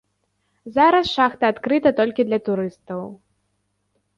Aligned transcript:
Зараз 0.77 1.05
шахта 1.17 1.43
адкрыта 1.53 1.89
толькі 1.99 2.21
для 2.31 2.39
турыстаў. 2.49 3.05